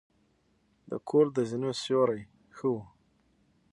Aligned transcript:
د 0.89 0.91
کور 1.09 1.25
د 1.35 1.37
زینو 1.49 1.71
سیوري 1.81 2.21
ښه 2.55 2.67
وه. 2.73 2.85